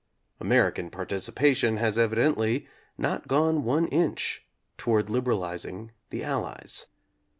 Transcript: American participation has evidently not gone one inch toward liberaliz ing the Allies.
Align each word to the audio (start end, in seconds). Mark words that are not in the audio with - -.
American 0.39 0.89
participation 0.89 1.77
has 1.77 1.95
evidently 1.95 2.65
not 2.97 3.27
gone 3.27 3.63
one 3.63 3.85
inch 3.89 4.43
toward 4.75 5.09
liberaliz 5.11 5.63
ing 5.63 5.91
the 6.09 6.23
Allies. 6.23 6.87